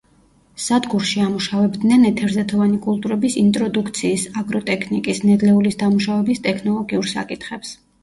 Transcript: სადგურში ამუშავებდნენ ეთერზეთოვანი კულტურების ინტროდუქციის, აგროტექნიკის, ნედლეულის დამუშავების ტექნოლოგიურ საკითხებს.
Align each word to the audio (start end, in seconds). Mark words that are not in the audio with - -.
სადგურში 0.67 1.21
ამუშავებდნენ 1.25 2.07
ეთერზეთოვანი 2.11 2.81
კულტურების 2.87 3.37
ინტროდუქციის, 3.43 4.27
აგროტექნიკის, 4.45 5.23
ნედლეულის 5.31 5.81
დამუშავების 5.87 6.47
ტექნოლოგიურ 6.51 7.11
საკითხებს. 7.17 7.81